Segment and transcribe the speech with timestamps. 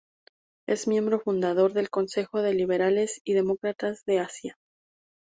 [0.67, 4.57] Es miembro fundador del Concejo de Liberales y Demócratas de Asia.